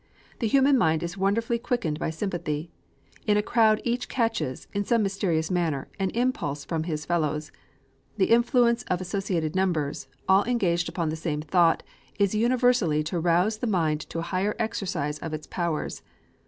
The 0.39 0.47
human 0.47 0.79
mind 0.79 1.03
is 1.03 1.15
wonderfully 1.15 1.59
quickened 1.59 1.99
by 1.99 2.09
sympathy. 2.09 2.71
In 3.27 3.37
a 3.37 3.43
crowd 3.43 3.79
each 3.83 4.09
catches, 4.09 4.67
in 4.73 4.83
some 4.83 5.03
mysterious 5.03 5.51
manner, 5.51 5.89
an 5.99 6.09
impulse 6.15 6.65
from 6.65 6.85
his 6.85 7.05
fellows. 7.05 7.51
The 8.17 8.31
influence 8.31 8.81
of 8.85 8.99
associated 8.99 9.55
numbers, 9.55 10.07
all 10.27 10.43
engaged 10.45 10.89
upon 10.89 11.09
the 11.09 11.15
same 11.15 11.43
thought, 11.43 11.83
is 12.17 12.33
universally 12.33 13.03
to 13.03 13.19
rouse 13.19 13.59
the 13.59 13.67
mind 13.67 14.01
to 14.09 14.17
a 14.17 14.21
higher 14.33 14.55
exercise 14.57 15.19
of 15.19 15.35
its 15.35 15.45
powers. 15.45 16.01